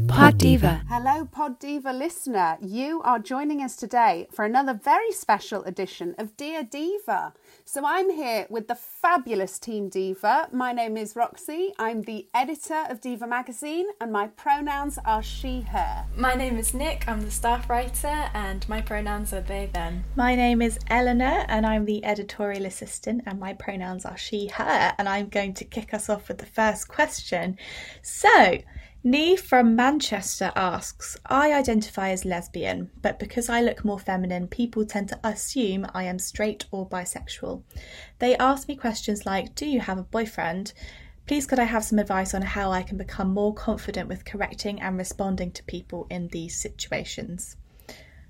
[0.00, 0.82] Diva.
[0.90, 2.58] Hello, Pod Diva listener.
[2.60, 7.32] You are joining us today for another very special edition of Dear Diva.
[7.64, 10.48] So I'm here with the fabulous Team Diva.
[10.52, 11.72] My name is Roxy.
[11.78, 16.04] I'm the editor of Diva magazine, and my pronouns are she, her.
[16.14, 17.08] My name is Nic.
[17.08, 20.04] I'm the staff writer, and my pronouns are they, them.
[20.14, 24.94] My name is Eleanor, and I'm the editorial assistant, and my pronouns are she, her.
[24.98, 27.56] And I'm going to kick us off with the first question.
[28.02, 28.58] So,
[29.06, 34.84] Neve from Manchester asks, I identify as lesbian, but because I look more feminine, people
[34.84, 37.62] tend to assume I am straight or bisexual.
[38.18, 40.72] They ask me questions like, Do you have a boyfriend?
[41.28, 44.82] Please, could I have some advice on how I can become more confident with correcting
[44.82, 47.56] and responding to people in these situations?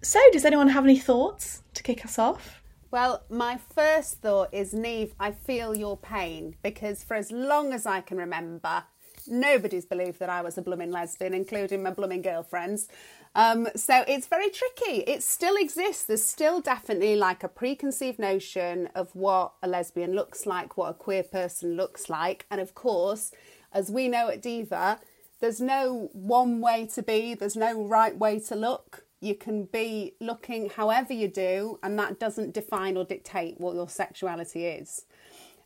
[0.03, 2.63] So, does anyone have any thoughts to kick us off?
[2.91, 7.87] Well, my first thought is, Neve, I feel your pain because for as long as
[7.87, 8.85] I can remember,
[9.29, 12.89] nobody's believed that I was a blooming lesbian, including my blooming girlfriends.
[13.35, 15.03] Um, so it's very tricky.
[15.07, 16.05] It still exists.
[16.05, 20.95] There's still definitely like a preconceived notion of what a lesbian looks like, what a
[20.95, 22.47] queer person looks like.
[22.51, 23.33] And of course,
[23.73, 25.01] as we know at Diva,
[25.41, 29.05] there's no one way to be, there's no right way to look.
[29.21, 33.89] You can be looking however you do, and that doesn't define or dictate what your
[33.89, 35.05] sexuality is.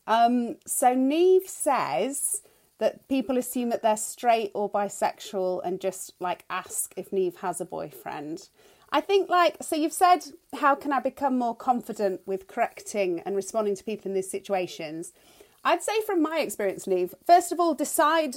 [0.06, 2.42] Um, so Neve says
[2.80, 7.60] that people assume that they're straight or bisexual and just like ask if Neve has
[7.60, 8.48] a boyfriend.
[8.90, 10.24] I think, like, so you've said,
[10.56, 15.12] how can I become more confident with correcting and responding to people in these situations?
[15.62, 18.36] I'd say, from my experience, Neve, first of all, decide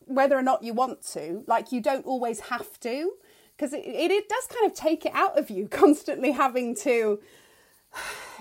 [0.00, 1.44] whether or not you want to.
[1.46, 3.12] Like, you don't always have to,
[3.56, 7.20] because it, it, it does kind of take it out of you constantly having to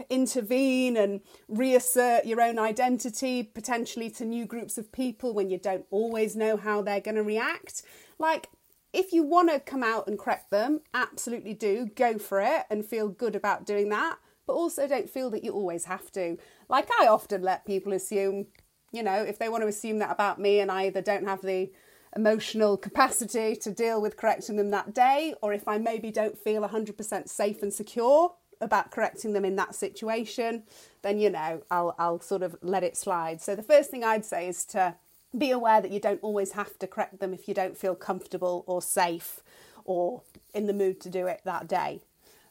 [0.09, 5.86] intervene and reassert your own identity potentially to new groups of people when you don't
[5.91, 7.84] always know how they're going to react.
[8.19, 8.50] Like,
[8.92, 11.90] if you want to come out and correct them, absolutely do.
[11.96, 14.18] Go for it and feel good about doing that.
[14.46, 16.38] But also don't feel that you always have to.
[16.69, 18.47] Like, I often let people assume,
[18.92, 21.42] you know, if they want to assume that about me and I either don't have
[21.42, 21.72] the
[22.16, 26.62] emotional capacity to deal with correcting them that day, or if I maybe don't feel
[26.62, 30.63] 100% safe and secure about correcting them in that situation,
[31.01, 33.41] then you know I'll I'll sort of let it slide.
[33.41, 34.96] So the first thing I'd say is to
[35.38, 38.63] be aware that you don't always have to correct them if you don't feel comfortable
[38.68, 39.41] or safe
[39.85, 40.22] or
[40.53, 42.01] in the mood to do it that day.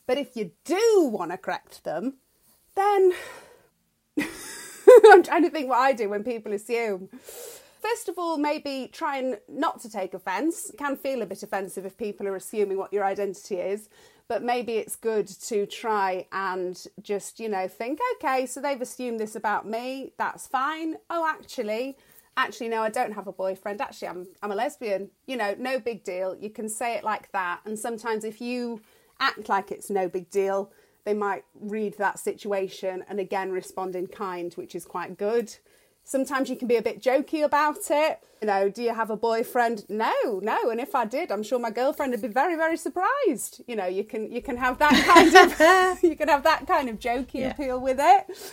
[0.06, 2.14] But if you do want to correct them,
[2.74, 3.12] then
[5.10, 7.08] I'm trying to think what I do when people assume.
[7.80, 10.70] First of all, maybe try and not to take offence.
[10.70, 13.88] It can feel a bit offensive if people are assuming what your identity is
[14.32, 19.20] but maybe it's good to try and just, you know, think, okay, so they've assumed
[19.20, 20.96] this about me, that's fine.
[21.10, 21.98] Oh, actually,
[22.38, 23.82] actually, no, I don't have a boyfriend.
[23.82, 25.10] Actually, I'm, I'm a lesbian.
[25.26, 26.34] You know, no big deal.
[26.34, 27.60] You can say it like that.
[27.66, 28.80] And sometimes if you
[29.20, 30.72] act like it's no big deal,
[31.04, 35.54] they might read that situation and again respond in kind, which is quite good.
[36.04, 38.22] Sometimes you can be a bit jokey about it.
[38.40, 39.84] You know, do you have a boyfriend?
[39.88, 40.12] No,
[40.42, 40.70] no.
[40.70, 43.62] And if I did, I'm sure my girlfriend would be very, very surprised.
[43.68, 46.88] You know, you can you can have that kind of you can have that kind
[46.88, 47.50] of jokey yeah.
[47.50, 48.52] appeal with it.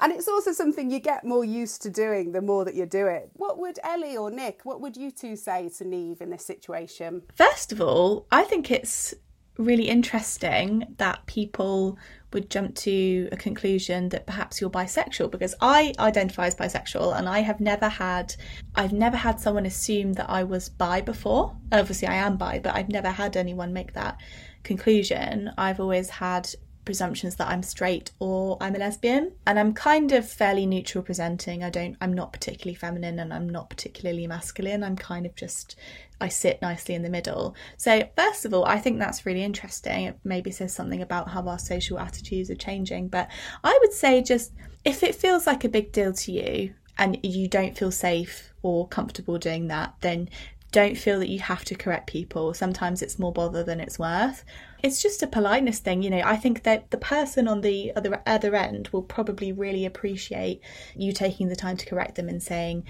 [0.00, 3.06] And it's also something you get more used to doing the more that you do
[3.06, 3.30] it.
[3.34, 7.22] What would Ellie or Nic, what would you two say to Neve in this situation?
[7.34, 9.14] First of all, I think it's
[9.56, 11.98] really interesting that people
[12.32, 17.28] would jump to a conclusion that perhaps you're bisexual because I identify as bisexual and
[17.28, 18.34] I have never had
[18.74, 21.56] I've never had someone assume that I was bi before.
[21.70, 24.18] Obviously I am bi, but I've never had anyone make that
[24.64, 25.52] conclusion.
[25.56, 26.50] I've always had
[26.84, 29.32] presumptions that I'm straight or I'm a lesbian.
[29.46, 31.62] And I'm kind of fairly neutral presenting.
[31.62, 34.82] I don't I'm not particularly feminine and I'm not particularly masculine.
[34.82, 35.76] I'm kind of just
[36.20, 37.54] I sit nicely in the middle.
[37.76, 40.06] So first of all, I think that's really interesting.
[40.06, 43.08] It maybe says something about how our social attitudes are changing.
[43.08, 43.30] But
[43.62, 44.52] I would say just
[44.84, 48.86] if it feels like a big deal to you and you don't feel safe or
[48.88, 50.28] comfortable doing that, then
[50.74, 52.52] don't feel that you have to correct people.
[52.52, 54.44] Sometimes it's more bother than it's worth.
[54.82, 56.22] It's just a politeness thing, you know.
[56.24, 60.60] I think that the person on the other other end will probably really appreciate
[60.96, 62.82] you taking the time to correct them and saying,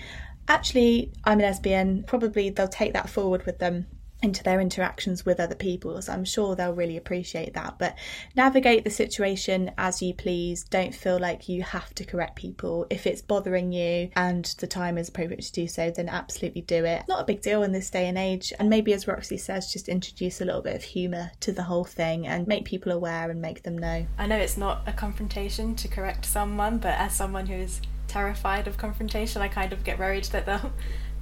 [0.48, 3.86] "Actually, I'm a lesbian." Probably they'll take that forward with them
[4.22, 6.00] into their interactions with other people.
[6.00, 7.78] So I'm sure they'll really appreciate that.
[7.78, 7.96] But
[8.34, 10.64] navigate the situation as you please.
[10.64, 12.86] Don't feel like you have to correct people.
[12.90, 16.84] If it's bothering you and the time is appropriate to do so, then absolutely do
[16.84, 17.02] it.
[17.08, 18.52] Not a big deal in this day and age.
[18.58, 21.84] And maybe, as Roxy says, just introduce a little bit of humour to the whole
[21.84, 24.06] thing and make people aware and make them know.
[24.16, 28.68] I know it's not a confrontation to correct someone, but as someone who is terrified
[28.68, 30.72] of confrontation, I kind of get worried that they'll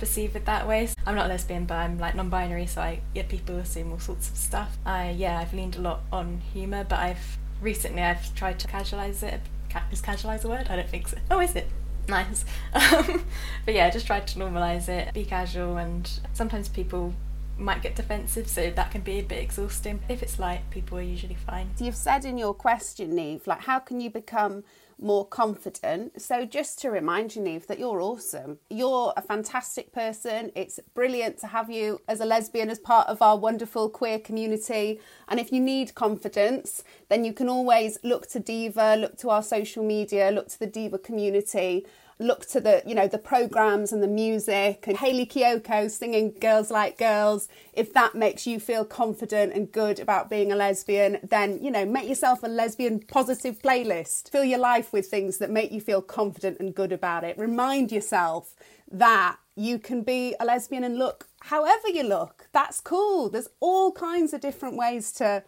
[0.03, 0.89] perceive it that way.
[1.07, 4.37] I'm not lesbian, but I'm like non-binary, so I, yeah, people assume all sorts of
[4.37, 4.77] stuff.
[4.85, 9.23] I yeah, I've leaned a lot on humour, but I've recently I've tried to casualise
[9.23, 9.41] it.
[9.71, 10.67] Ca- is casualise a word?
[10.69, 11.19] I don't think so.
[11.31, 11.69] Oh, is it?
[12.09, 12.45] Nice.
[12.75, 13.25] Um,
[13.65, 17.15] but yeah, just tried to normalise it, be casual, and sometimes people
[17.57, 20.01] might get defensive, so that can be a bit exhausting.
[20.09, 21.71] If it's light, people are usually fine.
[21.79, 24.65] You've said in your question, Neve, like how can you become
[25.01, 26.21] more confident.
[26.21, 28.59] So, just to remind you, Neve, that you're awesome.
[28.71, 30.53] You're a fantastic person.
[30.55, 35.01] It's brilliant to have you as a lesbian as part of our wonderful queer community.
[35.29, 39.43] And if you need confidence, then you can always look to Diva, look to our
[39.43, 41.87] social media, look to the Diva community
[42.23, 46.71] look to the you know the programs and the music and Hayley Kiyoko singing Girls
[46.71, 47.49] Like Girls.
[47.73, 51.85] If that makes you feel confident and good about being a lesbian then you know
[51.85, 54.31] make yourself a lesbian positive playlist.
[54.31, 57.37] Fill your life with things that make you feel confident and good about it.
[57.39, 58.55] Remind yourself
[58.91, 62.49] that you can be a lesbian and look however you look.
[62.53, 63.29] That's cool.
[63.29, 65.43] There's all kinds of different ways to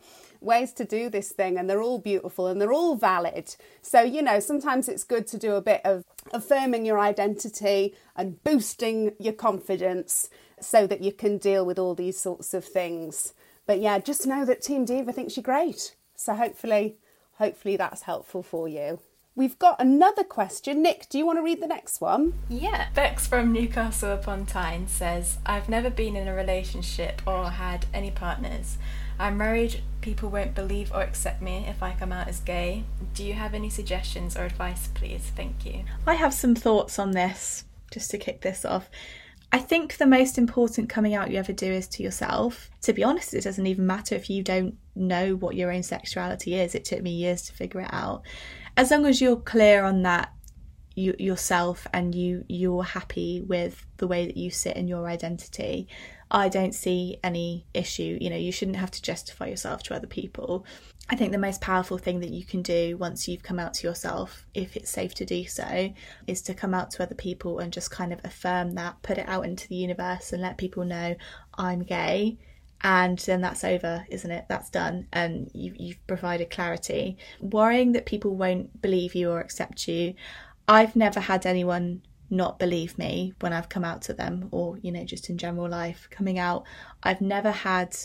[0.44, 3.54] ways to do this thing and they're all beautiful and they're all valid.
[3.82, 8.42] So, you know, sometimes it's good to do a bit of affirming your identity and
[8.44, 10.28] boosting your confidence
[10.60, 13.34] so that you can deal with all these sorts of things.
[13.66, 15.96] But yeah, just know that Team Diva thinks you're great.
[16.14, 16.96] So hopefully,
[17.34, 19.00] hopefully that's helpful for you.
[19.36, 20.80] We've got another question.
[20.80, 22.34] Nic, do you want to read the next one?
[22.48, 22.86] Yeah.
[22.94, 28.12] Bex from Newcastle upon Tyne says, I've never been in a relationship or had any
[28.12, 28.78] partners.
[29.18, 32.84] I'm worried people won't believe or accept me if I come out as gay.
[33.14, 35.32] Do you have any suggestions or advice, please?
[35.34, 35.84] Thank you.
[36.06, 38.90] I have some thoughts on this, just to kick this off.
[39.50, 42.68] I think the most important coming out you ever do is to yourself.
[42.82, 46.56] To be honest, it doesn't even matter if you don't know what your own sexuality
[46.56, 46.74] is.
[46.74, 48.22] It took me years to figure it out.
[48.76, 50.32] As long as you're clear on that
[50.96, 55.88] you, yourself and you you're happy with the way that you sit in your identity,
[56.34, 58.18] I don't see any issue.
[58.20, 60.66] You know, you shouldn't have to justify yourself to other people.
[61.08, 63.86] I think the most powerful thing that you can do once you've come out to
[63.86, 65.94] yourself, if it's safe to do so,
[66.26, 69.28] is to come out to other people and just kind of affirm that, put it
[69.28, 71.14] out into the universe and let people know
[71.56, 72.36] I'm gay.
[72.80, 74.46] And then that's over, isn't it?
[74.48, 77.16] That's done, and you've, you've provided clarity.
[77.40, 80.14] Worrying that people won't believe you or accept you,
[80.66, 84.90] I've never had anyone not believe me when I've come out to them or, you
[84.92, 86.64] know, just in general life coming out.
[87.02, 87.96] I've never had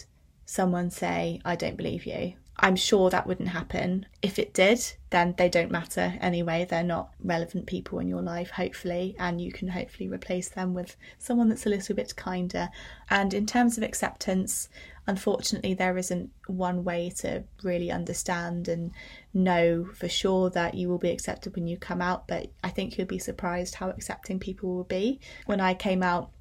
[0.46, 2.34] someone say, I don't believe you.
[2.62, 4.06] I'm sure that wouldn't happen.
[4.22, 6.66] If it did, then they don't matter anyway.
[6.70, 10.98] They're not relevant people in your life, hopefully, and you can hopefully replace them with
[11.18, 12.70] someone that's a little bit kinder.
[13.10, 14.68] And in terms of acceptance,
[15.10, 18.92] unfortunately, there isn't one way to really understand and
[19.34, 22.98] know for sure that you will be accepted when you come out, but I think
[22.98, 25.20] you'll be surprised how accepting people will be.
[25.48, 26.32] When I came out,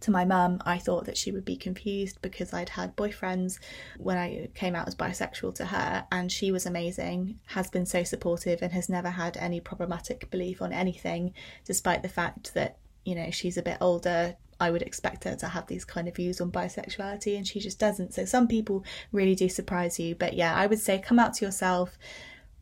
[0.00, 3.58] to my mum, I thought that she would be confused because I'd had boyfriends
[3.98, 8.02] when I came out as bisexual to her, and she was amazing, has been so
[8.02, 11.34] supportive, and has never had any problematic belief on anything,
[11.66, 14.36] despite the fact that, you know, she's a bit older.
[14.60, 17.78] I would expect her to have these kind of views on bisexuality, and she just
[17.78, 18.14] doesn't.
[18.14, 20.14] So some people really do surprise you.
[20.14, 21.98] But yeah, I would say come out to yourself,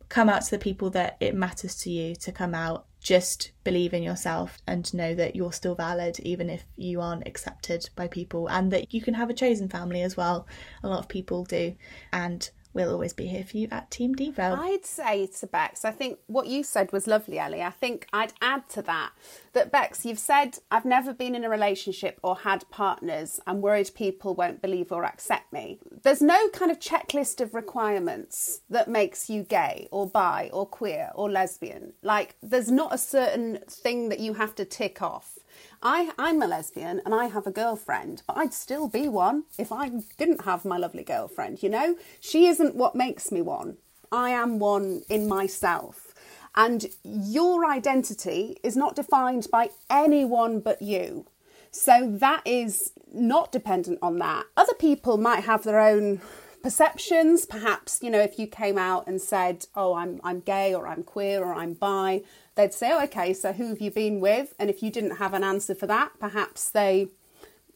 [0.07, 3.93] come out to the people that it matters to you to come out just believe
[3.93, 8.49] in yourself and know that you're still valid even if you aren't accepted by people
[8.49, 10.45] and that you can have a chosen family as well
[10.83, 11.73] a lot of people do
[12.11, 14.57] and we'll always be here for you at Team Diva.
[14.59, 17.61] I'd say to Bex, I think what you said was lovely, Ellie.
[17.61, 19.11] I think I'd add to that
[19.53, 23.39] that Bex, you've said I've never been in a relationship or had partners.
[23.47, 25.79] I'm worried people won't believe or accept me.
[26.03, 31.11] There's no kind of checklist of requirements that makes you gay or bi or queer
[31.15, 31.93] or lesbian.
[32.03, 35.39] Like there's not a certain thing that you have to tick off.
[35.81, 39.71] I, I'm a lesbian and I have a girlfriend, but I'd still be one if
[39.71, 41.95] I didn't have my lovely girlfriend, you know?
[42.19, 43.77] She isn't what makes me one.
[44.11, 46.13] I am one in myself.
[46.55, 51.27] And your identity is not defined by anyone but you.
[51.71, 54.45] So that is not dependent on that.
[54.57, 56.21] Other people might have their own
[56.63, 57.45] perceptions.
[57.45, 61.03] Perhaps, you know, if you came out and said, Oh, I'm I'm gay or I'm
[61.03, 62.23] queer or I'm bi,
[62.59, 64.53] they'd say, oh, okay, so who have you been with?
[64.59, 67.07] And if you didn't have an answer for that, perhaps they,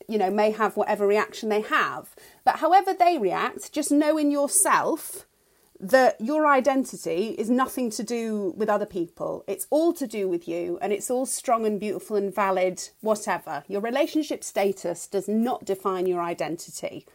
[0.07, 2.15] you know, may have whatever reaction they have.
[2.43, 5.25] But however they react, just know in yourself
[5.79, 9.43] that your identity is nothing to do with other people.
[9.47, 13.65] It's all to do with you, and it's all strong and beautiful and valid, whatever.
[13.67, 17.05] Your relationship status does not define your identity,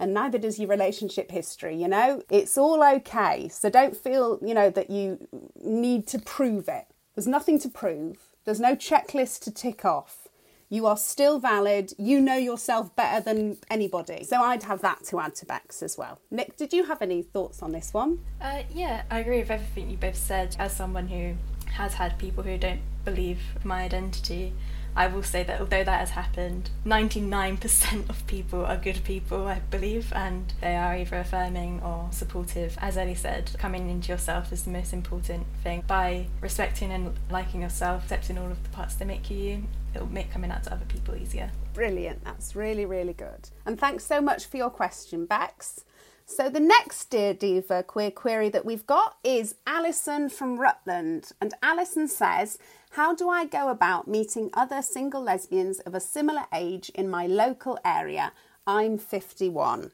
[0.00, 2.22] and neither does your relationship history, you know?
[2.28, 3.48] It's all okay.
[3.48, 5.28] So don't feel, you know, that you
[5.62, 6.86] need to prove it.
[7.14, 10.25] There's nothing to prove, there's no checklist to tick off.
[10.68, 11.92] You are still valid.
[11.96, 14.24] You know yourself better than anybody.
[14.24, 16.18] So I'd have that to add to Bex as well.
[16.30, 18.20] Nic, did you have any thoughts on this one?
[18.40, 20.56] Uh, yeah, I agree with everything you both said.
[20.58, 21.34] As someone who
[21.72, 24.52] has had people who don't believe my identity,
[24.96, 29.58] I will say that although that has happened, 99% of people are good people, I
[29.70, 32.78] believe, and they are either affirming or supportive.
[32.80, 35.84] As Ellie said, coming into yourself is the most important thing.
[35.86, 39.64] By respecting and liking yourself, accepting all of the parts that make you you,
[39.96, 41.50] it'll make coming out to other people easier.
[41.74, 42.22] Brilliant.
[42.24, 43.50] That's really, really good.
[43.64, 45.84] And thanks so much for your question, Bex.
[46.26, 51.32] So the next Dear Diva queer query that we've got is Alison from Rutland.
[51.40, 52.58] And Alison says,
[52.90, 57.26] How do I go about meeting other single lesbians of a similar age in my
[57.26, 58.32] local area?
[58.66, 59.92] I'm 51.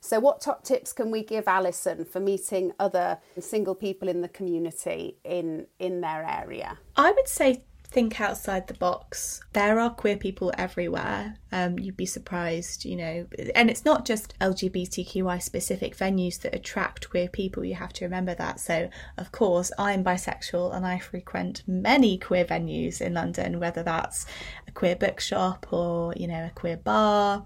[0.00, 4.28] So, what top tips can we give Alison for meeting other single people in the
[4.28, 6.78] community in in their area?
[6.94, 7.62] I would say
[7.94, 9.40] think outside the box.
[9.52, 11.36] There are queer people everywhere.
[11.52, 13.26] Um, you'd be surprised, you know.
[13.54, 17.64] And it's not just LGBTQI specific venues that attract queer people.
[17.64, 18.58] You have to remember that.
[18.58, 24.26] So, of course, I'm bisexual and I frequent many queer venues in London, whether that's
[24.66, 27.44] a queer bookshop or, you know, a queer bar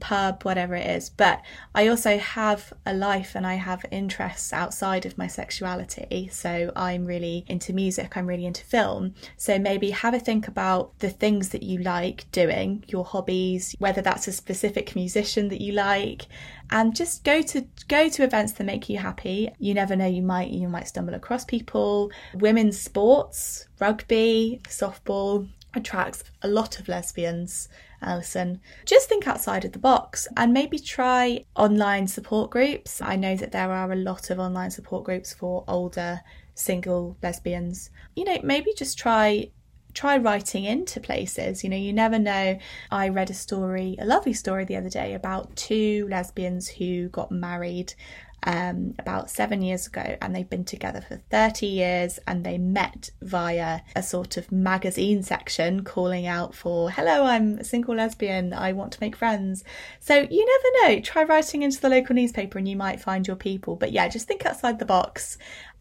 [0.00, 1.10] pub, whatever it is.
[1.10, 1.42] But
[1.74, 6.28] I also have a life and I have interests outside of my sexuality.
[6.32, 9.14] So I'm really into music, I'm really into film.
[9.36, 14.02] So maybe have a think about the things that you like doing, your hobbies, whether
[14.02, 16.26] that's a specific musician that you like,
[16.70, 19.50] and just go to go to events that make you happy.
[19.58, 22.10] You never know, you might you might stumble across people.
[22.34, 27.68] Women's sports, rugby, softball attracts a lot of lesbians
[28.02, 28.60] Alison.
[28.84, 33.00] Just think outside of the box and maybe try online support groups.
[33.02, 36.20] I know that there are a lot of online support groups for older
[36.54, 37.90] single lesbians.
[38.16, 39.50] You know, maybe just try
[39.92, 41.64] try writing into places.
[41.64, 42.58] You know, you never know.
[42.90, 47.32] I read a story, a lovely story the other day about two lesbians who got
[47.32, 47.94] married
[48.44, 52.18] um, about seven years ago, and they've been together for 30 years.
[52.26, 57.64] And they met via a sort of magazine section calling out for, Hello, I'm a
[57.64, 59.64] single lesbian, I want to make friends.
[59.98, 61.00] So you never know.
[61.00, 63.76] Try writing into the local newspaper and you might find your people.
[63.76, 65.38] But yeah, just think outside the box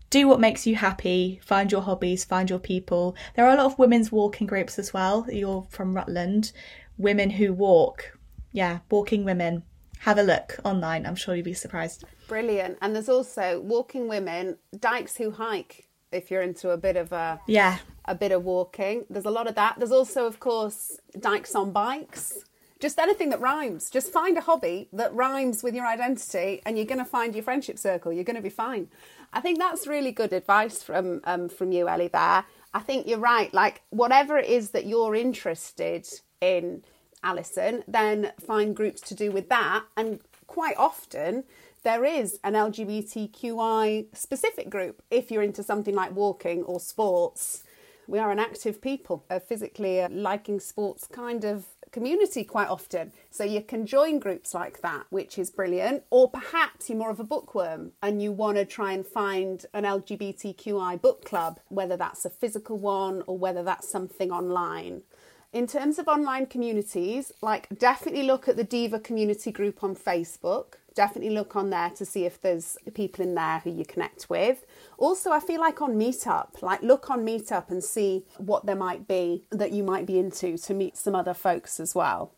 [0.10, 3.16] do what makes you happy, find your hobbies, find your people.
[3.36, 5.28] There are a lot of women's walking groups as well.
[5.32, 6.52] You're from Rutland,
[6.98, 8.18] women who walk.
[8.52, 9.64] Yeah, walking women.
[10.00, 12.06] Have a look online, I'm sure you'll be surprised.
[12.30, 12.78] Brilliant.
[12.82, 15.88] And there's also walking women, dykes who hike.
[16.12, 19.48] If you're into a bit of a yeah a bit of walking, there's a lot
[19.48, 19.76] of that.
[19.78, 22.46] There's also, of course, dykes on bikes.
[22.80, 23.90] Just anything that rhymes.
[23.90, 27.44] Just find a hobby that rhymes with your identity, and you're going to find your
[27.44, 28.14] friendship circle.
[28.14, 28.88] You're going to be fine.
[29.34, 32.08] I think that's really good advice from um, from you, Ellie.
[32.08, 33.54] There, I think you're right.
[33.54, 36.08] Like whatever it is that you're interested
[36.42, 36.84] in,
[37.22, 41.44] Alison, then find groups to do with that, and quite often
[41.84, 47.64] there is an LGBTQI specific group if you're into something like walking or sports.
[48.08, 53.12] We are an active people, a physically liking sports kind of community quite often.
[53.30, 56.04] So you can join groups like that, which is brilliant.
[56.10, 59.84] Or perhaps you're more of a bookworm and you want to try and find an
[59.84, 65.04] LGBTQI book club, whether that's a physical one or whether that's something online.
[65.52, 70.79] In terms of online communities, like definitely look at the Diva community group on Facebook
[70.96, 74.66] definitely look on there to see if there's people in there who you connect with.
[74.98, 79.08] Also, I feel like on Meetup, like look on Meetup and see what there might
[79.08, 82.34] be that you might be into to meet some other folks as well.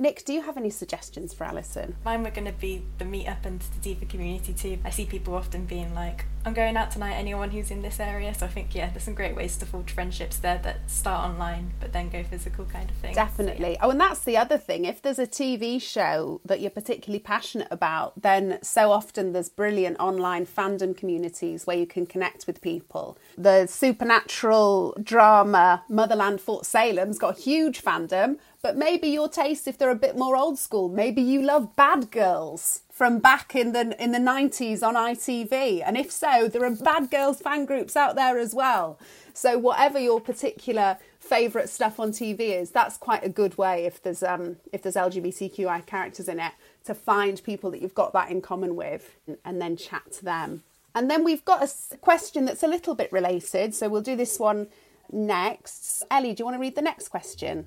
[0.00, 1.96] Nic, do you have any suggestions for Alison?
[2.04, 4.78] Mine were going to be the meetup and the Diva community too.
[4.84, 8.32] I see people often being like, I'm going out tonight, anyone who's in this area.
[8.32, 11.72] So I think, yeah, there's some great ways to forge friendships there that start online
[11.80, 13.12] but then go physical kind of thing.
[13.12, 13.64] Definitely.
[13.64, 13.78] So, yeah.
[13.82, 14.84] Oh, and that's the other thing.
[14.84, 19.98] If there's a TV show that you're particularly passionate about, then so often there's brilliant
[19.98, 23.18] online fandom communities where you can connect with people.
[23.36, 28.36] The supernatural drama Motherland Fort Salem's got a huge fandom
[28.68, 32.10] but maybe your taste, if they're a bit more old school, maybe you love Bad
[32.10, 35.82] Girls from back in the in the 90s on ITV.
[35.86, 38.98] And if so, there are Bad Girls fan groups out there as well.
[39.32, 44.02] So whatever your particular favourite stuff on TV is, that's quite a good way if
[44.02, 46.52] there's um if there's LGBTQI characters in it
[46.84, 50.62] to find people that you've got that in common with and then chat to them.
[50.94, 54.38] And then we've got a question that's a little bit related, so we'll do this
[54.38, 54.66] one
[55.10, 56.02] next.
[56.10, 57.66] Ellie, do you want to read the next question?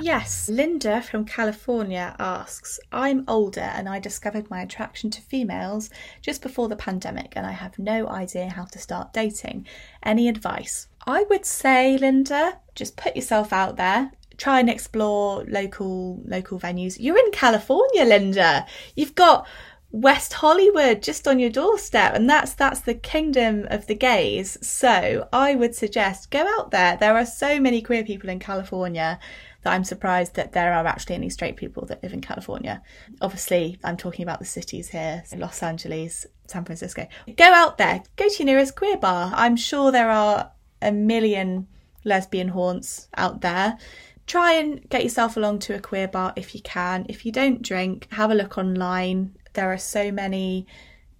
[0.00, 5.88] Yes, Linda from California asks I'm older and I discovered my attraction to females
[6.20, 9.66] just before the pandemic and I have no idea how to start dating.
[10.02, 10.88] Any advice?
[11.06, 14.12] I would say, Linda, just put yourself out there.
[14.36, 16.98] Try and explore local local venues.
[17.00, 18.66] You're in California, Linda.
[18.96, 19.46] You've got
[19.92, 24.56] West Hollywood just on your doorstep and that's that's the kingdom of the gays.
[24.66, 26.96] So, I would suggest go out there.
[26.96, 29.20] There are so many queer people in California
[29.62, 32.82] that I'm surprised that there are actually any straight people that live in California.
[33.20, 37.06] Obviously, I'm talking about the cities here, Los Angeles, San Francisco.
[37.36, 39.30] Go out there, go to your nearest queer bar.
[39.36, 41.68] I'm sure there are a million
[42.04, 43.78] lesbian haunts out there
[44.26, 47.04] try and get yourself along to a queer bar if you can.
[47.08, 50.66] If you don't drink, have a look online there are so many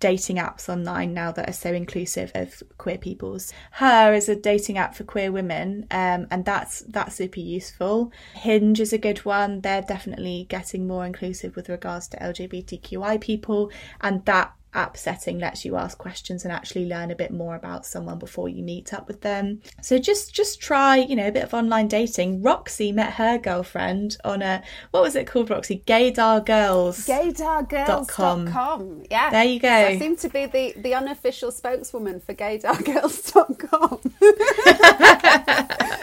[0.02, 3.52] dating apps online now that are so inclusive of queer peoples.
[3.70, 8.10] Her is a dating app for queer women, um, and that's that's super useful.
[8.34, 9.60] Hinge is a good one.
[9.60, 15.64] They're definitely getting more inclusive with regards to LGBTQI people, and that app setting lets
[15.64, 19.06] you ask questions and actually learn a bit more about someone before you meet up
[19.06, 19.61] with them.
[19.80, 22.42] So just just try, you know, a bit of online dating.
[22.42, 25.82] Roxy met her girlfriend on a what was it called, Roxy?
[25.87, 27.06] Gaydar Girls.
[27.06, 29.04] Gaydargirls.com.
[29.11, 29.30] Yeah.
[29.30, 29.68] There you go.
[29.68, 34.00] So I seem to be the, the unofficial spokeswoman for gaydargirls.com.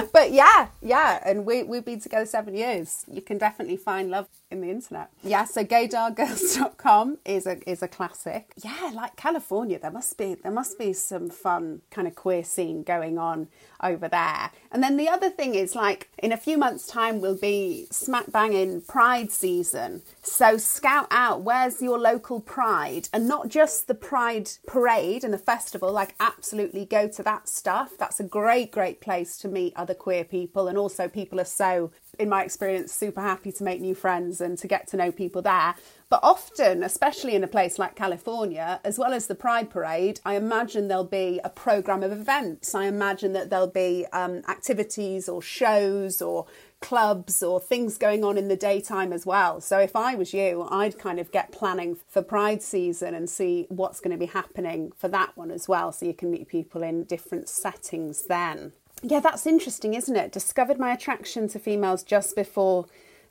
[0.13, 1.19] but yeah, yeah.
[1.25, 3.05] And we, we've been together seven years.
[3.11, 5.09] You can definitely find love in the internet.
[5.23, 8.51] Yeah, so gaydargirls.com is a is a classic.
[8.57, 12.83] Yeah, like California, there must be there must be some fun kind of queer scene
[12.83, 13.47] going on
[13.81, 14.51] over there.
[14.71, 18.31] And then the other thing is like in a few months' time we'll be smack
[18.31, 20.01] bang in Pride season.
[20.21, 25.37] So scout out where's your local Pride and not just the Pride parade and the
[25.37, 27.91] festival, like absolutely go to that stuff.
[27.97, 31.91] That's a great, great place to meet other queer people and also people are so
[32.19, 35.41] in my experience, super happy to make new friends and to get to know people
[35.41, 35.73] there.
[36.09, 40.35] But often, especially in a place like California, as well as the Pride Parade, I
[40.35, 42.75] imagine there'll be a program of events.
[42.75, 46.47] I imagine that there'll be um, activities or shows or
[46.81, 49.61] clubs or things going on in the daytime as well.
[49.61, 53.67] So if I was you, I'd kind of get planning for Pride season and see
[53.69, 55.91] what's going to be happening for that one as well.
[55.91, 58.73] So you can meet people in different settings then.
[59.01, 60.31] Yeah, that's interesting, isn't it?
[60.31, 62.85] Discovered my attraction to females just before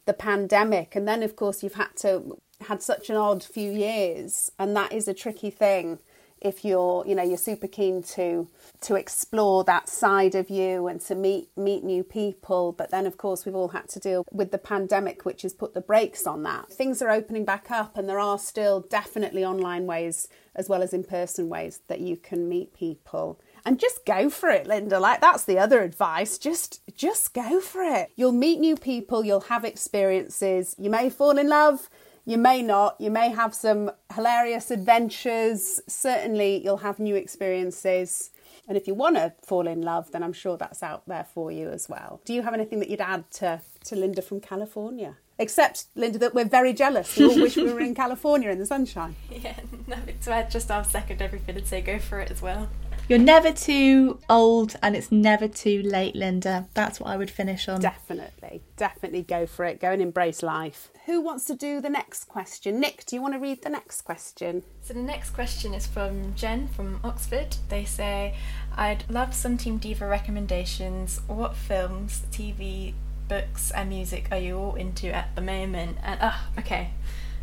[0.07, 4.51] the pandemic, and then of course you've had to had such an odd few years,
[4.59, 5.99] and that is a tricky thing
[6.41, 8.49] if you're you know you're super keen to
[8.81, 12.73] to explore that side of you and to meet meet new people.
[12.73, 15.75] But then of course we've all had to deal with the pandemic which has put
[15.75, 16.71] the brakes on that.
[16.71, 20.93] Things are opening back up and there are still definitely online ways as well as
[20.93, 24.99] in person ways that you can meet people and just go for it linda.
[25.01, 26.39] Like that's the other advice.
[26.39, 28.13] Just just go for it.
[28.17, 29.25] You'll meet new people.
[29.25, 30.75] You'll have experiences.
[30.79, 31.89] You may fall in love.
[32.25, 32.97] You may not.
[33.01, 35.81] You may have some hilarious adventures.
[35.89, 38.31] Certainly you'll have new experiences.
[38.69, 41.51] And if you want to fall in love then i'm sure that's out there for
[41.51, 42.21] you as well.
[42.27, 45.17] Do you have anything that you'd add to, to linda from california?
[45.39, 47.17] Except linda that we're very jealous.
[47.17, 49.17] We all wish we were in california in the sunshine.
[49.31, 52.69] Yeah, nothing to add, just I'll second everything and say go for it as well.
[53.09, 56.69] You're never too old and it's never too late, Linda.
[56.75, 57.81] That's what I would finish on.
[57.81, 59.81] Definitely, definitely go for it.
[59.81, 60.91] Go and embrace life.
[61.07, 62.81] Who wants to do the next question?
[62.81, 64.63] Nic, do you want to read the next question?
[64.83, 67.57] So the next question is from Jen from Oxford.
[67.71, 68.35] They say,
[68.77, 71.23] I'd love some Team Diva recommendations.
[71.29, 72.93] What films, TV,
[73.27, 75.97] books, and music are you all into at the moment?
[76.03, 76.91] And, ah, okay.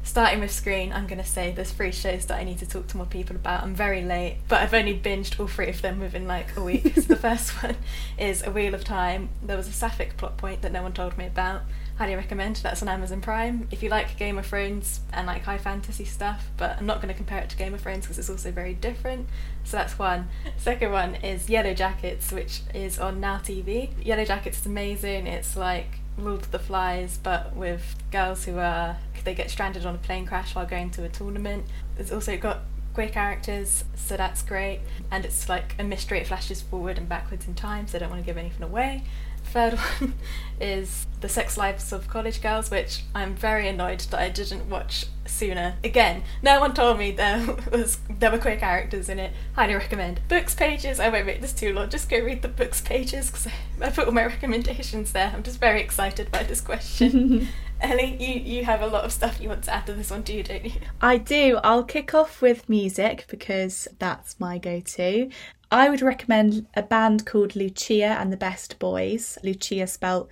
[0.06, 2.86] Starting with Screen, I'm going to say there's three shows that I need to talk
[2.88, 3.64] to more people about.
[3.64, 6.94] I'm very late, but I've only binged all three of them within like a week.
[6.94, 7.76] so the first one
[8.16, 9.30] is A Wheel of Time.
[9.42, 11.64] There was a sapphic plot point that no one told me about.
[11.98, 12.58] Highly recommend.
[12.58, 13.68] That's on Amazon Prime.
[13.72, 17.08] If you like Game of Thrones and like high fantasy stuff, but I'm not going
[17.08, 19.28] to compare it to Game of Thrones because it's also very different.
[19.64, 20.30] So that's one.
[20.56, 23.90] Second one is Yellow Jackets, which is on Now TV.
[24.06, 25.26] Yellow Jackets is amazing.
[25.26, 29.96] It's like Lord of the Flies, but with girls who are they get stranded on
[29.96, 31.66] a plane crash while going to a tournament.
[31.98, 32.60] It's also got
[32.94, 34.80] queer characters, so that's great.
[35.12, 36.20] And it's like a mystery.
[36.20, 39.04] It flashes forward and backwards in time, so I don't want to give anything away.
[39.46, 40.16] Third one
[40.60, 45.06] is The Sex Lives of College Girls, which I'm very annoyed that I didn't watch
[45.26, 45.76] sooner.
[45.84, 49.34] Again, no one told me there was there were queer characters in it.
[49.54, 50.22] Highly recommend.
[50.28, 51.00] Books pages.
[51.00, 51.90] I won't make this too long.
[51.90, 55.32] Just go read the books pages because I, I put all my recommendations there.
[55.34, 57.50] I'm just very excited by this question.
[57.86, 60.24] Ellie, you, you have a lot of stuff you want to add to this one,
[60.24, 60.72] do you, don't you?
[61.02, 61.60] I do.
[61.64, 65.30] I'll kick off with music because that's my go to.
[65.70, 69.38] I would recommend a band called Lucia and the Best Boys.
[69.44, 70.30] Lucia spelt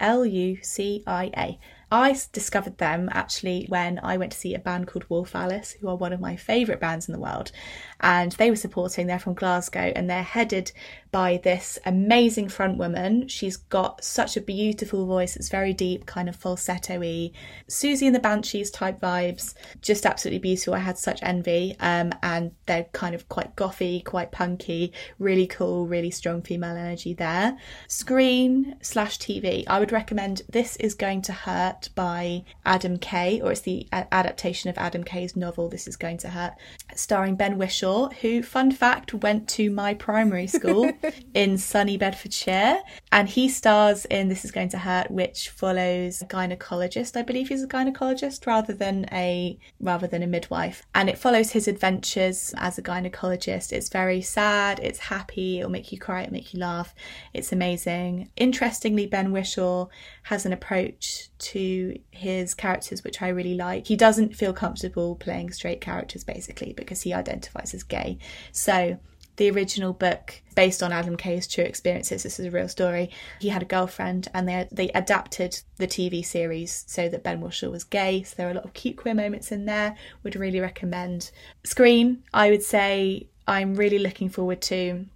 [0.00, 1.58] L U C I A.
[1.92, 5.88] I discovered them actually when I went to see a band called Wolf Alice, who
[5.88, 7.52] are one of my favourite bands in the world.
[8.00, 10.72] And they were supporting, they're from Glasgow, and they're headed
[11.16, 13.26] by this amazing front woman.
[13.26, 17.30] She's got such a beautiful voice, it's very deep, kind of falsetto y.
[17.70, 20.74] Siouxsie and the Banshees type vibes, just absolutely beautiful.
[20.74, 21.74] I had such envy.
[21.80, 27.14] Um, and they're kind of quite gothy, quite punky, really cool, really strong female energy
[27.14, 27.56] there.
[27.88, 33.52] Screen slash TV, I would recommend This Is Going to Hurt by Adam Kay, or
[33.52, 36.52] it's the adaptation of Adam Kay's novel This Is Going to Hurt,
[36.94, 40.92] starring Ben Whishaw, who, fun fact, went to my primary school
[41.34, 42.78] in sunny Bedfordshire.
[43.12, 47.16] And he stars in This Is Going to Hurt, which follows a gynecologist.
[47.16, 50.82] I believe he's a gynecologist rather than a rather than a midwife.
[50.94, 53.72] And it follows his adventures as a gynecologist.
[53.72, 56.94] It's very sad, it's happy, it'll make you cry, it'll make you laugh.
[57.32, 58.30] It's amazing.
[58.36, 59.88] Interestingly, Ben Whishaw
[60.24, 63.86] has an approach to his characters which I really like.
[63.86, 68.18] He doesn't feel comfortable playing straight characters basically, because he identifies as gay.
[68.52, 68.98] So
[69.36, 72.22] the original book based on Adam Kay's true experiences.
[72.22, 73.10] This is a real story.
[73.40, 77.70] He had a girlfriend, and they they adapted the TV series so that Ben Whishaw
[77.70, 78.22] was gay.
[78.22, 79.96] So there are a lot of cute queer moments in there.
[80.22, 81.30] Would really recommend.
[81.64, 85.06] Screen, I would say I'm really looking forward to.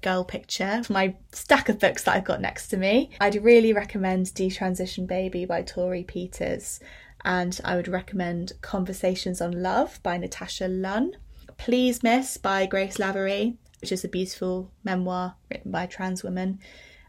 [0.00, 3.10] Girl Picture, my stack of books that I've got next to me.
[3.20, 6.78] I'd really recommend Detransition Baby by Torrey Peters,
[7.24, 11.16] and I would recommend Conversations on Love by Natasha Lunn.
[11.56, 16.58] Please Miss by Grace Lavery which is a beautiful memoir written by a trans woman,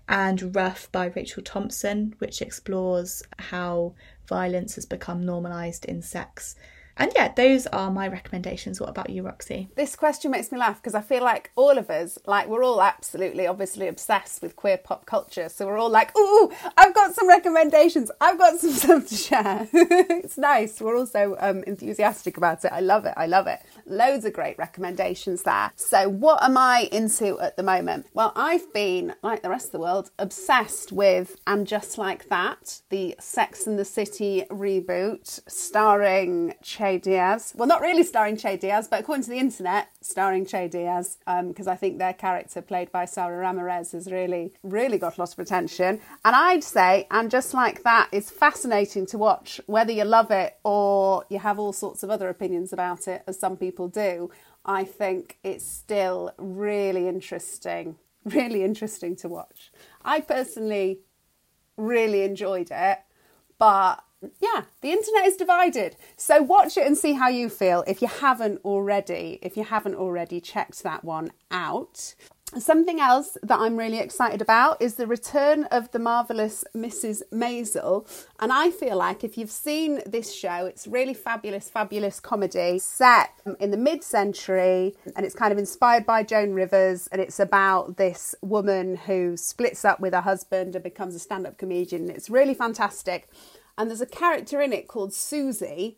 [0.07, 3.93] and Rough by Rachel Thompson, which explores how
[4.27, 6.55] violence has become normalised in sex
[6.99, 8.81] and yeah, those are my recommendations.
[8.81, 9.69] What about you, Roxy?
[9.75, 12.81] This question makes me laugh because I feel like all of us, like we're all
[12.81, 15.47] absolutely obviously obsessed with queer pop culture.
[15.47, 18.11] So we're all like, ooh, I've got some recommendations.
[18.19, 19.69] I've got some stuff to share.
[19.73, 20.81] it's nice.
[20.81, 22.73] We're also um, enthusiastic about it.
[22.73, 23.13] I love it.
[23.15, 23.61] I love it.
[23.89, 25.71] Loads of great recommendations there.
[25.75, 28.05] So what am I into at the moment?
[28.13, 32.81] Well, I've been, like the rest of the world, obsessed with And Just Like That,
[32.89, 37.53] the Sex and the City reboot starring Che Diaz.
[37.55, 41.67] Well, not really starring Che Diaz, but according to the internet, starring Che Diaz, because
[41.67, 45.33] um, I think their character, played by Sara Ramirez, has really, really got a lot
[45.33, 45.99] of attention.
[46.23, 50.57] And I'd say, and just like that, is fascinating to watch, whether you love it
[50.63, 54.31] or you have all sorts of other opinions about it, as some people do.
[54.65, 59.71] I think it's still really interesting, really interesting to watch.
[60.03, 60.99] I personally
[61.77, 62.99] really enjoyed it,
[63.57, 64.03] but
[64.39, 65.95] yeah, the internet is divided.
[66.17, 69.95] So watch it and see how you feel if you haven't already, if you haven't
[69.95, 72.15] already checked that one out.
[72.57, 77.21] Something else that I'm really excited about is the return of the marvelous Mrs.
[77.31, 78.07] Maisel.
[78.39, 83.29] And I feel like if you've seen this show, it's really fabulous, fabulous comedy set
[83.59, 87.05] in the mid century and it's kind of inspired by Joan Rivers.
[87.11, 91.45] And it's about this woman who splits up with her husband and becomes a stand
[91.45, 92.09] up comedian.
[92.09, 93.29] It's really fantastic
[93.79, 95.97] and there's a character in it called Susie.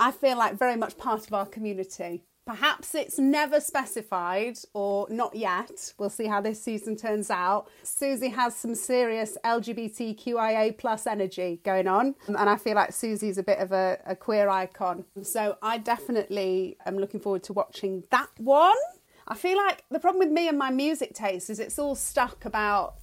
[0.00, 2.24] I feel like very much part of our community.
[2.46, 5.92] Perhaps it's never specified or not yet.
[5.98, 7.68] We'll see how this season turns out.
[7.84, 13.44] Susie has some serious LGBTQIA plus energy going on, and I feel like Susie's a
[13.44, 15.04] bit of a, a queer icon.
[15.22, 18.74] So I definitely am looking forward to watching that one.
[19.28, 22.44] I feel like the problem with me and my music taste is it's all stuck
[22.44, 22.94] about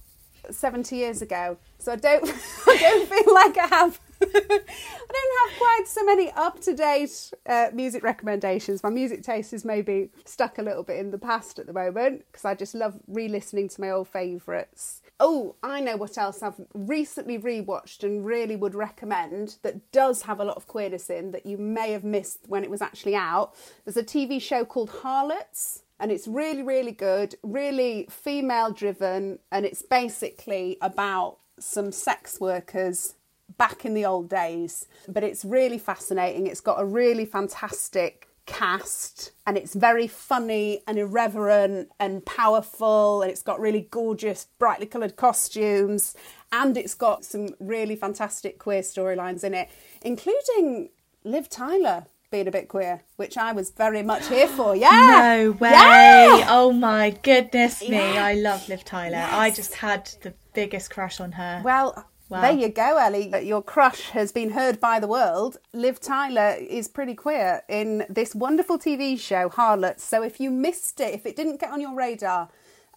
[0.50, 1.58] 70 years ago.
[1.78, 2.24] So I don't,
[2.66, 7.32] I don't feel like I have, I don't have quite so many up to date
[7.46, 8.82] uh, music recommendations.
[8.82, 12.24] My music taste is maybe stuck a little bit in the past at the moment
[12.30, 15.02] because I just love re listening to my old favourites.
[15.22, 20.40] Oh, I know what else I've recently rewatched and really would recommend that does have
[20.40, 23.54] a lot of queerness in that you may have missed when it was actually out.
[23.84, 29.66] There's a TV show called Harlots and it's really, really good, really female driven, and
[29.66, 33.14] it's basically about some sex workers
[33.58, 34.86] back in the old days.
[35.06, 36.46] But it's really fascinating.
[36.46, 43.30] It's got a really fantastic cast and it's very funny and irreverent and powerful and
[43.30, 46.16] it's got really gorgeous brightly coloured costumes
[46.50, 49.68] and it's got some really fantastic queer storylines in it
[50.02, 50.88] including
[51.22, 54.76] liv tyler being a bit queer, which I was very much here for.
[54.80, 55.44] Yeah.
[55.44, 55.70] No way.
[55.70, 56.46] Yeah.
[56.48, 57.96] Oh my goodness me.
[57.96, 58.24] Yeah.
[58.24, 59.16] I love Liv Tyler.
[59.16, 59.32] Yes.
[59.32, 61.60] I just had the biggest crush on her.
[61.64, 62.42] Well, Wow.
[62.42, 63.32] There you go, Ellie.
[63.44, 65.56] Your crush has been heard by the world.
[65.72, 70.04] Liv Tyler is pretty queer in this wonderful TV show, Harlots.
[70.04, 72.48] So if you missed it, if it didn't get on your radar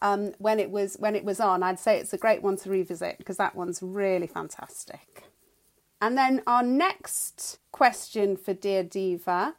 [0.03, 2.69] um, when it was when it was on, I'd say it's a great one to
[2.69, 5.23] revisit because that one's really fantastic.
[6.03, 9.55] And then our next question for Dear Diva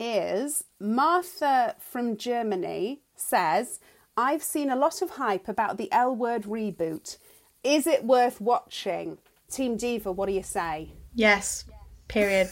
[0.00, 3.78] is Martha from Germany says,
[4.16, 7.18] I've seen a lot of hype about the L word reboot.
[7.62, 9.18] Is it worth watching?
[9.48, 10.90] Team Diva, what do you say?
[11.14, 11.66] Yes,
[12.08, 12.50] period.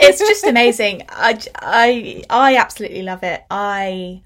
[0.00, 1.02] it's just amazing.
[1.08, 3.44] I, I, I absolutely love it.
[3.48, 4.22] I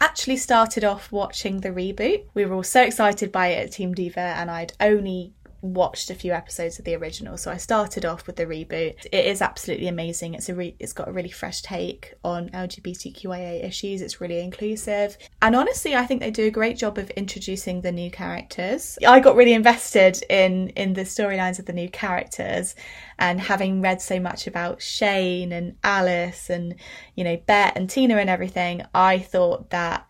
[0.00, 2.24] actually started off watching the reboot.
[2.34, 6.14] We were all so excited by it at Team Diva, and I'd only watched a
[6.14, 8.94] few episodes of the original so i started off with the reboot.
[9.12, 10.34] It is absolutely amazing.
[10.34, 14.00] It's a re- it's got a really fresh take on lgbtqia issues.
[14.00, 15.16] It's really inclusive.
[15.42, 18.98] And honestly i think they do a great job of introducing the new characters.
[19.06, 22.74] I got really invested in in the storylines of the new characters
[23.18, 26.74] and having read so much about shane and alice and
[27.14, 30.06] you know bette and tina and everything i thought that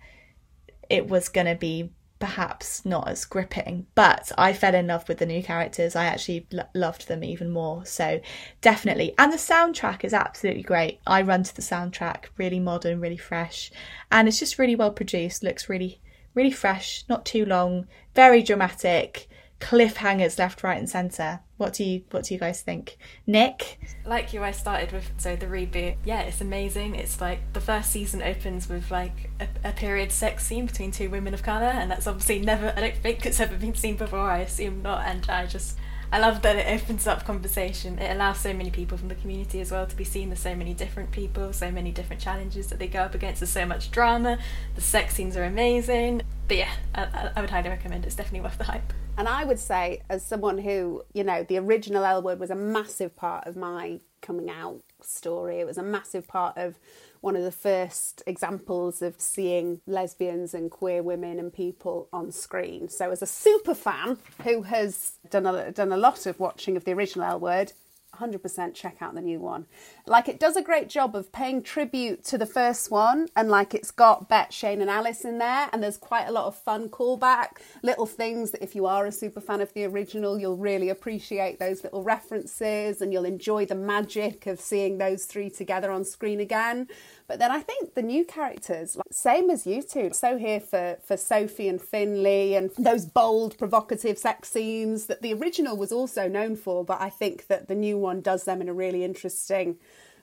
[0.91, 5.19] it was going to be perhaps not as gripping, but I fell in love with
[5.19, 5.95] the new characters.
[5.95, 7.85] I actually l- loved them even more.
[7.87, 8.21] So
[8.61, 9.15] definitely.
[9.19, 11.01] And the soundtrack is absolutely great.
[11.07, 13.71] I run to the soundtrack, really modern, really fresh,
[14.11, 16.01] and it's just really well produced, looks really
[16.35, 19.29] really fresh, not too long, very dramatic,
[19.61, 21.41] cliffhangers left, right, and centre.
[21.57, 23.79] What do you What do you guys think, Nic?
[24.07, 25.97] Like you, I started with so the reboot.
[26.05, 26.95] Yeah, it's amazing.
[26.95, 31.11] It's like the first season opens with like a, a period sex scene between two
[31.11, 32.73] women of color, and that's obviously never.
[32.77, 34.31] I don't think it's ever been seen before.
[34.31, 35.77] I assume not, and I just
[36.11, 37.99] I love that it opens up conversation.
[37.99, 40.31] It allows so many people from the community as well to be seen.
[40.31, 43.41] There's so many different people, so many different challenges that they go up against.
[43.41, 44.39] There's so much drama.
[44.75, 46.23] The sex scenes are amazing.
[46.47, 48.07] But yeah, I, I would highly recommend it.
[48.07, 48.93] It's definitely worth the hype.
[49.19, 52.55] And I would say, as someone who, you know, the original L Word was a
[52.55, 55.59] massive part of my coming out story.
[55.59, 56.79] It was a massive part of
[57.21, 62.89] one of the first examples of seeing lesbians and queer women and people on screen.
[62.89, 66.85] So, as a super fan who has done a, done a lot of watching of
[66.85, 67.73] the original L Word,
[68.19, 69.67] 100% check out the new one.
[70.07, 73.75] Like it does a great job of paying tribute to the first one and like
[73.75, 76.89] it's got Bette, Shane and Alice in there and there's quite a lot of fun
[76.89, 80.89] callback, little things that if you are a super fan of the original, you'll really
[80.89, 86.05] appreciate those little references and you'll enjoy the magic of seeing those three together on
[86.05, 86.89] screen again.
[87.29, 90.97] But then I think the new characters, like, same as you two, so here for,
[91.05, 96.27] for Sophie and Finley and those bold, provocative sex scenes that the original was also
[96.27, 99.77] known for, but I think that the new one does them in a really interesting,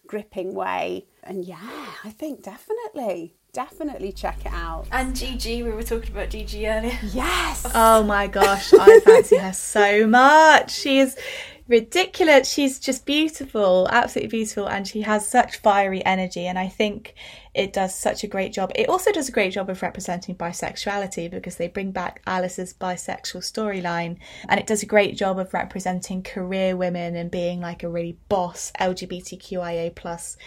[0.08, 1.06] gripping way.
[1.24, 4.86] And yeah, I think definitely definitely check it out.
[4.92, 7.00] And Gigi, we were talking about Gigi earlier.
[7.14, 7.66] Yes.
[7.74, 10.72] Oh my gosh, I fancy her so much.
[10.72, 11.18] She is
[11.68, 12.52] ridiculous.
[12.52, 16.46] She's just beautiful, absolutely beautiful, and she has such fiery energy.
[16.46, 17.16] And I think
[17.54, 18.72] it does such a great job.
[18.76, 23.42] It also does a great job of representing bisexuality because they bring back Alice's bisexual
[23.42, 27.90] storyline, and it does a great job of representing career women and being like a
[27.90, 30.38] really boss LGBTQIA plus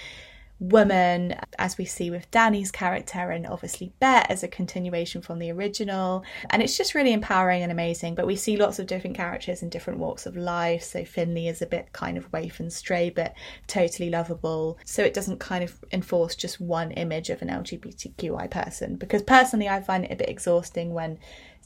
[0.61, 5.53] woman, as we see with Dani's character, and obviously Bette as a continuation from the
[5.53, 6.25] original.
[6.51, 8.15] And it's just really empowering and amazing.
[8.15, 10.83] But we see lots of different characters in different walks of life.
[10.83, 13.35] So Finley is a bit kind of waif and stray, but
[13.67, 14.79] totally lovable.
[14.85, 18.97] So it doesn't kind of enforce just one image of an LGBTQI person.
[18.97, 21.19] Because personally, I find it a bit exhausting when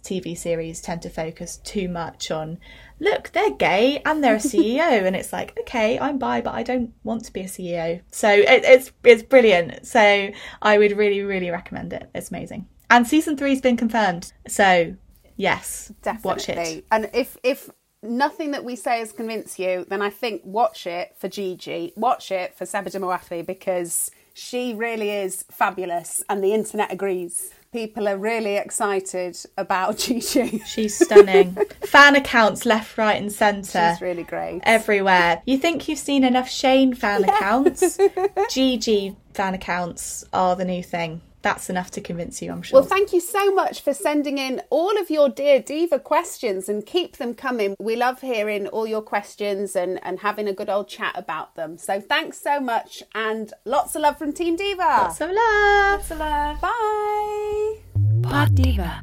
[0.02, 2.58] TV series tend to focus too much on,
[3.00, 6.62] look, they're gay and they're a CEO, and it's like, okay, I'm bi, but I
[6.62, 8.02] don't want to be a CEO.
[8.10, 9.86] So it, it's it's brilliant.
[9.86, 12.10] So I would really really recommend it.
[12.14, 12.68] It's amazing.
[12.90, 14.32] And season three's been confirmed.
[14.48, 14.96] So
[15.36, 16.28] yes, Definitely.
[16.28, 16.84] watch it.
[16.90, 17.70] And if if
[18.02, 22.32] nothing that we say has convinced you, then I think watch it for Gigi, watch
[22.32, 28.18] it for Sepideh Moafi because she really is fabulous, and the internet agrees people are
[28.18, 30.58] really excited about Gigi.
[30.66, 31.56] She's stunning.
[31.80, 33.92] fan accounts left, right, and centre.
[33.92, 34.60] She's really great.
[34.64, 35.42] Everywhere.
[35.46, 37.98] You think you've seen enough Shane fan accounts?
[38.50, 41.22] Gigi fan accounts are the new thing.
[41.42, 42.80] That's enough to convince you, I'm sure.
[42.80, 46.86] Well, thank you so much for sending in all of your Dear Diva questions and
[46.86, 47.74] keep them coming.
[47.80, 51.78] We love hearing all your questions and, and having a good old chat about them.
[51.78, 54.82] So thanks so much and lots of love from Team Diva.
[54.82, 55.98] Lots of love.
[55.98, 56.60] Lots of love.
[56.60, 57.78] Bye.
[58.22, 59.02] Pod Diva.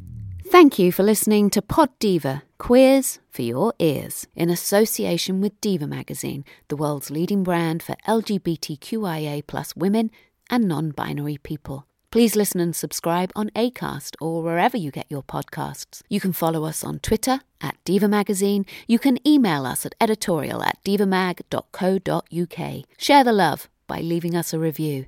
[0.50, 5.86] Thank you for listening to Pod Diva, queers for your ears, in association with Diva
[5.86, 10.10] Magazine, the world's leading brand for LGBTQIA plus women
[10.50, 11.86] and non-binary people.
[12.10, 16.02] Please listen and subscribe on Acast or wherever you get your podcasts.
[16.08, 18.66] You can follow us on Twitter at Diva Magazine.
[18.88, 22.84] You can email us at editorial at divamag.co.uk.
[22.98, 25.06] Share the love by leaving us a review.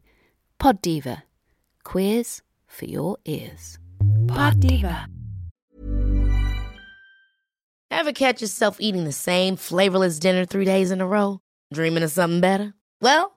[0.60, 1.24] Pod Diva.
[1.82, 3.80] Queers for your ears.
[4.28, 5.08] Pod Diva.
[7.90, 11.40] Ever catch yourself eating the same flavorless dinner three days in a row?
[11.74, 12.74] Dreaming of something better?
[13.00, 13.36] Well,